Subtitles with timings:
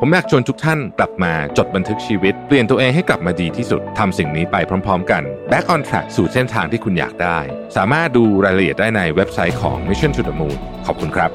[0.00, 7.38] ผมอยากชวนทุกท่านกลับมาจดบันทึกชีวิต เปลี่ยนตัวเองให้กลับมาดีที่สุดทำสิ่งนี้ไปพร้อม ๆ กัน Back on Track สู่เส้นทางที่คุณอยากได้
[7.76, 11.30] สามารถดูรายละเอียดได้ในเว็บไซต์ของ Mission to the Moon ขอบคุณครับ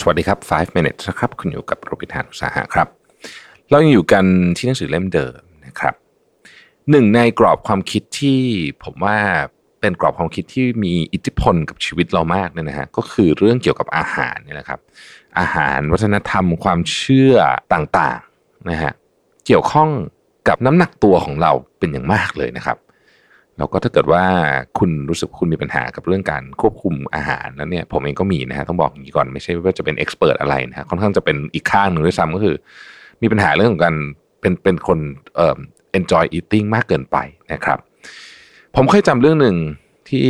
[0.00, 2.88] สวัสดีครับ 5 minutes นะครับ คุณอยู่กับโรบิทานอุตสาหะครับ
[3.70, 4.24] เรายังอยู่กัน
[4.56, 5.94] ที่หนังสือเล่มเดิมนะครับ
[6.90, 8.40] หนึ่งในกรอบความคิดที่
[8.84, 9.18] ผมว่า
[9.80, 14.80] เป็นกรอบความคิดที่มีอิทธิพลกับชีวิตเรามากเนี่ยนะฮะก็คือเรื่องเกี่ยวกับอาหารนี่ยนะครับ
[15.38, 17.34] อาหารวัฒนธรรมความเชื่อ
[17.72, 18.92] ต่างๆนะฮะ
[19.46, 19.88] เกี่ยวข้อง
[20.48, 22.78] กับน้ำหนักตัวของเราเป็นอย่างมากเลยนะครับ
[23.58, 24.24] แล้วก็ถ้าเกิดว่า
[24.78, 32.56] คุณรู้สึกคุณมีปัญหากับเรื่องการควบคุมอาหารแล้วเนี่ยผมเองก็มีนะฮะต้องบอกอย่างนี้ก่อนไม่ใช่ว่าจะเป็นเอ็กซ์เพรสอะไรนะฮะค่อนข้างจะเป็นอีกข้างหนึ่งด้วยซ้ำก็คือ
[33.22, 33.94] มีปัญหาเรื่องของการ
[34.40, 34.98] เป็นเป็นคน
[35.36, 35.58] เอ่อ
[35.98, 37.16] enjoy eating มากเกินไป
[37.52, 37.78] นะครับ
[38.76, 39.56] ผมเคยจำเรื่องหนึ่ง
[40.08, 40.26] ที่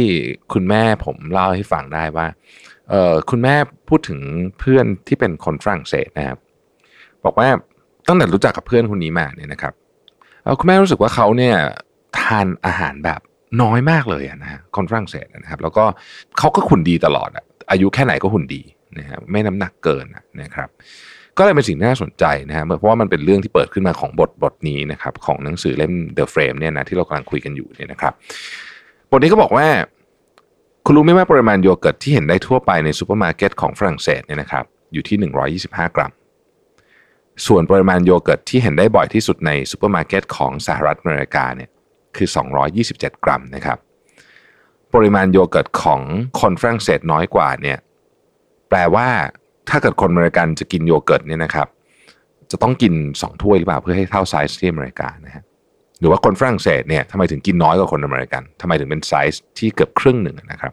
[0.53, 2.27] คุณแม่ผมเล่าให้ฟังได้ว่า
[2.91, 3.55] เออคุณแม่
[3.89, 4.21] พูดถึง
[4.59, 6.39] เพื่อนที่เป็นคนฝรั่งเศสนะครับ
[7.25, 7.49] บอกว่า
[8.09, 9.75] ตั้งแต่รู้จักกับเพื่อนคนนี้มาเนี่ยนะครับ
[10.59, 11.57] คุณแม่รู้สึกว่าเขาเนี่ย
[12.19, 13.21] ทานอาหารแบบ
[13.63, 15.85] น้อยมากเลยนะฮะคนฝรั่งเศสนะครับ แล้วก็
[16.39, 17.31] เขาก็หุ่นดีตลอด
[17.71, 18.63] อายุแค่ไหนก็หุ่นดี
[18.99, 20.07] นะครับไม่น้ำหนักเกิน
[20.43, 20.69] นะครับ
[21.39, 28.13] ก็เลยเป็นสิ่งน่าสนใจนะฮะเพราะว่ามันเป็นเรื่องที่เปิดขึ้นมาของบทบทนี้นะครับของหนังสือเล่ม The Frame เนี่ยนะที่เรากำลังคุยกันอยู่เนี่ยนะครับ
[29.11, 29.67] บทนี้ก็บอกว่า
[30.87, 35.17] คุณรู้ไหมว่าปริมาณโยเกิร์ตที่เห็นได้ทั่วไปในซูเปอร์มาร์เก็ตของฝรั่งเศสเนี่ยนะครับอยู่ที่
[35.63, 36.13] 125 กรัม
[37.47, 41.71] ส่วนปริมาณโยเกิร์ตที่เห็นได้บ่อยที่สุดในซูเปอร์มาร์เก็ตของสหรัฐอเมริกาเนี่ย
[42.17, 42.29] คือ
[42.77, 43.79] 227 กรัมนะครับ
[44.95, 46.01] ปริมาณโยเกิร์ตของ
[46.41, 47.79] คนฝรั่งเศสน้อยกว่าเนี่ย
[48.69, 49.09] แปลว่า
[49.71, 51.69] ถ้าเกิดคนอเมริกันจะกินโยเกิร์ตเนี่ยนะครับ
[52.51, 55.45] จะต้องกิน 2 ถ้วยหรือเปล่าเพื่อให้เท่าไซส์ที่อเมริกานะฮะ
[56.01, 60.73] หรือว่าคนฝรั่งเศสเนี่ยทำไมถึงกินน้อยกว่าคนอเมริกันทำไมถึงเป็นไซส์ที่เกือบครึ่งหนึ่งนะครับ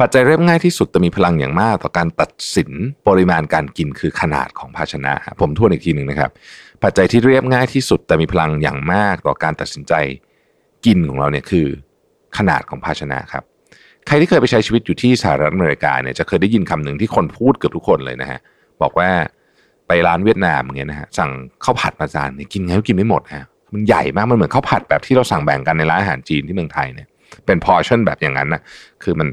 [0.00, 2.70] ปัจจัยเรียบง่ายที่สุดแต่มีพลังอย่างมากต่อการตัดสิน
[3.08, 6.30] ปริมาณการกินคือขนาดของภาชนะ ผมทวนอีกทีหนึ่งนะครับ
[6.82, 9.92] ปัจจัยที่เรียบง่ายที่สุดแต่มีพลังอย่างมากต่อการตัดสินใจ
[10.86, 11.66] กินของเราเนี่ยคือ
[12.36, 13.44] ขนาดของภาชนะครับ
[14.06, 18.40] ใครที่เคยไปใช้ชีวิตอยู่ที่สหรัฐอเมริกาเนี่ยจะเคยได้ยินคำหนึ่งที่คนพูดเกือบทุกคนเลยนะฮะ
[18.82, 19.08] บอกว่า
[19.88, 21.30] ไปร้านเวียดนามเงี้ยนะฮะสั่ง
[21.64, 27.08] ข้าวผัดมาจานเนี่ยกินไงก็กินไม่หมดฮะมันใหญ่มากมันเหมือนข้าวผัดแบบที่เราสั่งแบ่งกันในร้านอาหารจีนที่เมืองไทยเนี่ย
[27.46, 28.60] เป็น portion แบบอย่างนั้นนะ
[29.02, 29.28] คือมัน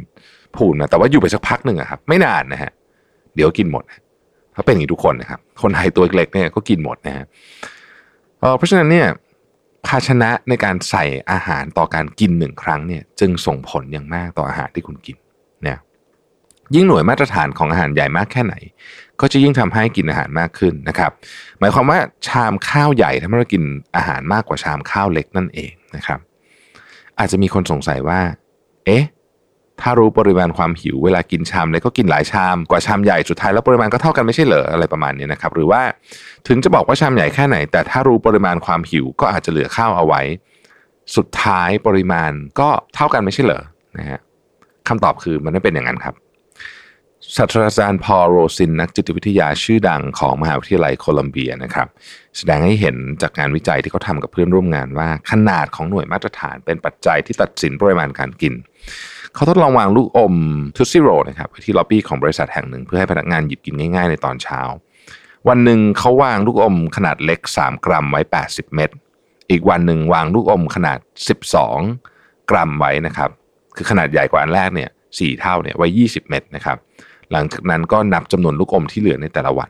[0.55, 2.71] พูนนะแต่ว่าอยู่ไปสักพักหนึ่งอะครับ ไม่นานนะฮะ
[3.35, 3.83] เดี๋ยวกินหมด
[4.53, 7.25] เขาเป็นอย่างนี้ทุกคนนะครับ คนไทยตัวเล็กเนี่ยก็กินหมดนะฮะ
[8.57, 9.07] เพราะฉะนั้นเนี่ย
[9.87, 15.17] ภาชนะในการใส่อาหารต่อการกินหนึ่งครั้งเนี่ยจึงส่งผลอย่างมากต่ออาหารที่คุณกิน
[15.63, 15.77] เนี่ย
[16.75, 18.55] ยิ่งหน่วยมาตรฐานของอาหารใหญ่มากแค่ไหน
[19.21, 21.11] ก็จะยิ่งทำให้กินอาหารมากขึ้นนะครับ
[21.59, 23.63] หมายความว่าชามข้าวใหญ่ทำให้เรากิน
[23.95, 26.19] อาหารมากกว่าชามข้าวเล็กนั่นเองนะครับ
[27.19, 28.19] อาจจะมีคนสงสัยว่า
[28.85, 29.03] เอ๊ะ
[29.81, 35.81] ถ้ารู้ปริมาณความหิวเวลากินชามเล็กก็กินหลายชามกว่าชามใหญ่สุดท้ายแล้วปริมาณก็เท่ากันไม่ใช่เหรออะไรประมาณนี้นะครับหรือว่า
[36.47, 40.21] ถึงจะบอกว่าชามใหญ่แค่ไหน แต่ถ้ารู้ปริมาณความหิวก็อาจจะเหลือข้าวเอาไว้
[41.15, 43.63] สุดท้ายปริมาณก็เท่ากันไม่ใช่เหรอ
[43.97, 44.19] นะฮะ
[44.87, 46.15] คำตอบคือมันไม่เป็นอย่างนั้นครับ
[47.35, 51.87] ศาสตราจารย์พอลโรซินนักจิตวิทยาชื่อดังของมหาวิทยาลัยโคลัมเบียนะครับ
[52.37, 58.53] แสดงให้เห็นจากงานวิจัยที่เขาทำกับเพื่อนร่วมงานว่า ขนาดของหน่วยมาตรฐานเป็นปัจจัยที่ตัดสินปริมาณการกิน
[59.33, 60.35] เขาทดลองวางลูกอม
[60.75, 64.61] ทุซิโรนะครับที่ล็อบบี้ของบริษัทแห่งหนึ่ง เพื่อให้พนักงานหยิบกินง่าย ๆ ในตอนเช้า
[65.47, 68.89] วันหนึ่งเขาวางลูกอมขนาดเล็ก 3 กรัมไว้ 80 เม็ด
[69.49, 70.99] อีกวันหนึ่งวางลูกอมขนาด
[71.75, 73.29] 12 กรัมไว้นะครับ
[73.75, 76.77] คือขนาดใหญ่กว่าอันแรกเนี่ยสี่เท่าเนี่ยไว้ 20 เม็ดนะครับ
[77.31, 79.69] หลังจากนั้นก็นับจำนวนลูกอมที่เหลือในแต่ละวัน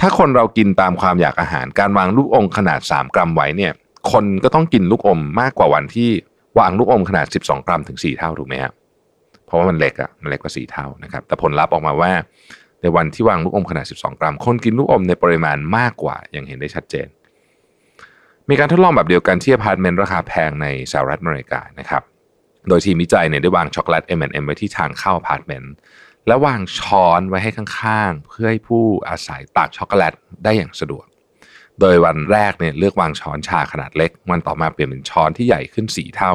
[0.00, 3.72] ถ้าคนเรากินตามความอยากอาหารการวางลูกอมขนาด 3 กรัมไว้เนี่ย
[4.12, 6.10] คนก็ต้องกินลูกอมมากกว่าวันที่
[6.58, 8.72] วางลูกอมขนาด 12 กรัมถึง 4 เท่าถูกไหมครับ
[9.46, 12.12] เพราะว่ามันเล็กอะมันเล็กกว่า 4 เท่านะครับ แต่ผลลัพธ์ออกมาว่า
[12.82, 17.06] ในวันที่วางลูกอมขนาด 12 กรัม คนกินลูกอมในปริมาณมากกว่าอย่างเห็นได้ชัดเจน
[18.48, 22.02] มีการทดลองแบบเดียวกันที่อพาร์ตเมนต์ราคาแพงในสหรัฐอเมริกานะครับ
[22.68, 25.72] โดยทีมวิจัยเนี่ยได้วางช็อกโกแลต M&M ไว้ที่ทางเข้าอพาร์ตเมนต์
[26.26, 30.14] และวางช้อนไว้ให้ข้างๆ เพื่อให้ผู้อาศัยตักช็อกโกแลต
[30.44, 31.06] ได้อย่างสะดวก
[31.80, 36.32] โดยวันแรกเนี่ยเลือกวางช้อนชาขนาดเล็ก วันต่อมาเปลี่ยนเป็นช้อนที่ใหญ่ขึ้น 4 เท่า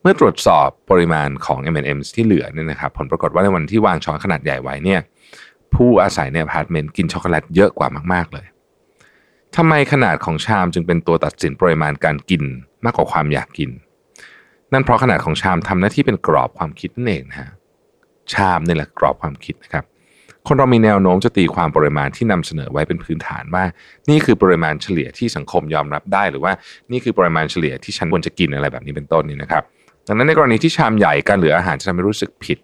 [0.00, 5.00] เมื่อตรวจสอบปริมาณของ M&M ที่เหลือเนี่ยนะครับผลปรากฏว่าในวันที่วางช้อนขนาดใหญ่ไว้เนี่ย
[5.74, 8.46] ผู้อาศัยในอพาร์ตเมนต์กินช็อกโกแลตเยอะกว่ามากๆเลย
[9.56, 12.42] ทำไมขนาดของชามจึงเป็นตัวตัดสินปริมาณการกิน
[12.84, 13.70] มากกว่าความอยากกิน
[14.72, 17.50] นั่นเพราะขนาดของชามทำหน้าที่เป็นกรอบความคิดนั่นเองนะฮะ
[18.32, 19.84] ชามนี่แหละกรอบความคิดนะครับ
[20.48, 23.64] คนเรามีแนวโน้มจะตีความปริมาณที่นำเสนอไว้เป็นพื้นฐานว่า
[24.10, 26.52] นี่คือปริมาณเฉลี่ยที่สังคมยอมรับได้ หรือว่า
[26.92, 29.64] นี่คือปริมาณเฉลี่ยที่ฉันควรจะกินอะไรแบบนี้เป็นต้นนี่นะครับ
[30.08, 32.58] ดังนั้นในกรณีที่ชามใหญ่การเหลืออาหารจะทำให้รู้สึกผิด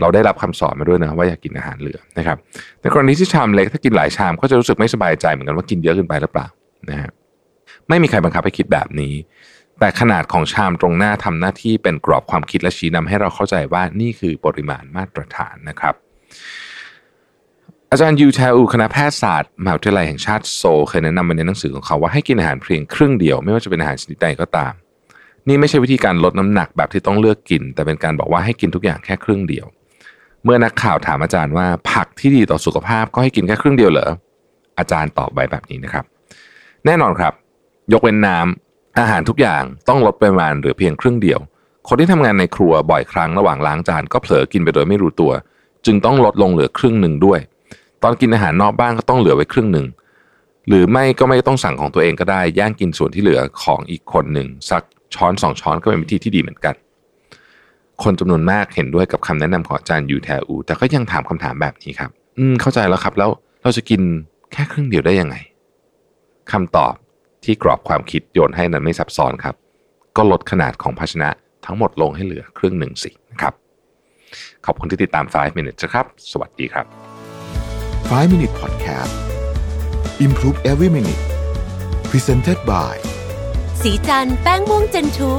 [0.00, 2.36] เราได้รับคำสอนมาด้วยนะว่าอย่ากกินอาหารเหลือนะครับ
[2.80, 6.46] ในกรณีที่ชามเล็กถ้ากินหลายชามก็จะรู้สึกไม่สบายใจเหมือนกันว่ากินเยอะเกินไปหรือเปล่า
[6.90, 7.10] นะฮะ
[7.88, 9.14] ไม่มีใครบังคับให้คิดแบบนี้
[9.80, 15.94] แต่ขนาดของชามตรงหน้าทำหน้าที่เป็นกรอบความคิดและชี้นำให้เราเข้าใจว่านี่คือปริมาณมาตรฐานนะครับ
[17.90, 24.72] อาจารย์ยูแทอูคณะแพทยศาสตร์มหาวิทยาลัยแห่งชาติโซเคยแนะนำในหนังสือของเขาว่าให้กินอาหารเพียงครึ่งเดียวไม่ว่าจะเป็นอาหารชนิดใดก็ตาม
[25.48, 29.66] นี่ไม่ใช่วิธีการลดน้ำหนักแบบที่ต้องเลือกกิน แต่เป็นการบอกว่าให้กินทุกอย่างแค่ครึ่งเดียว
[30.44, 34.10] เมื่อนักข่าวถามอาจารย์ว่าผักที่ดีต่อสุขภาพก็ให้กินแค่ครึ่งเดียวเหรอ
[34.78, 36.04] อาจารย์ตอบไว้แบบนี้นะครับ
[36.86, 37.32] แน่นอนครับ
[37.92, 41.40] ยกเว้นน้ำ อาหารทุกอย่างต้องลดปริมาณเหลือเพียงครึ่งเดียว
[41.88, 45.32] คนที่ทำงานในครัวบ่อยครั้งระหว่างล้างจานก็เผลอกินไปโดยไม่รู้ตัว
[45.86, 47.40] จึงต้องลดลงเหลือครึ่งหนึ่งด้วย
[48.02, 49.86] ตอนกินอาหารนอกบ้านก็ต้องเหลือไว้ครึ่งหนึ่ง
[50.68, 54.82] หรือไม่ก็ไม่ต้องสั่งของตัวเองก็ได้ย่างกินส่วนที่เหลือของอีกคนหนึ่งสัก
[55.14, 56.74] ช้อนสองช้อนก็เป็นวิธีที่ดีเหมือนกัน
[58.02, 63.30] คนจำนวนมากเห็นด้วยกับคำแนะนำของอาจารย์ยูแทอูแต่ก็ยังถามคำถามแบบนี้ครับ อืมเข้าใจแล้วครับ แล้ว
[63.62, 64.00] เราจะกิน
[64.52, 65.36] แค่ครึ่งเดียวได้ยังไง
[66.52, 66.94] คำตอบ
[67.44, 69.54] ที่กรอบความคิดโยนให้นั้นไม่ซับซ้อนครับ
[70.16, 71.30] ก็ลดขนาดของภาชนะ
[71.66, 73.54] ทั้งหมดลงให้เหลือครึ่งหนึ่งสินะครับ
[74.66, 76.86] ขอบคุณที่ติดตาม 5 minutes นะครับ สวัสดีครับ
[78.10, 79.14] 5 Minute Podcast
[80.26, 81.22] Improve Every Minute
[82.10, 82.94] Presented by
[83.82, 85.32] สีจันแป้งม่วงเจนทู